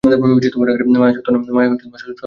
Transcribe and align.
মায়া 0.03 1.13
সত্য 1.15 1.29
নয়, 1.55 1.69
মিথ্যা। 1.71 1.87